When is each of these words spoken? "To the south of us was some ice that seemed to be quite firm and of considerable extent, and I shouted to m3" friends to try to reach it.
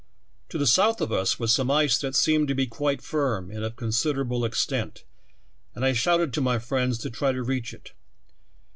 "To 0.49 0.57
the 0.57 0.65
south 0.65 0.99
of 0.99 1.11
us 1.11 1.39
was 1.39 1.53
some 1.53 1.69
ice 1.69 1.99
that 1.99 2.15
seemed 2.15 2.47
to 2.47 2.55
be 2.55 2.65
quite 2.65 3.03
firm 3.03 3.51
and 3.51 3.63
of 3.63 3.75
considerable 3.75 4.43
extent, 4.45 5.03
and 5.75 5.85
I 5.85 5.93
shouted 5.93 6.33
to 6.33 6.41
m3" 6.41 6.59
friends 6.63 6.97
to 7.03 7.11
try 7.11 7.31
to 7.31 7.43
reach 7.43 7.71
it. 7.71 7.91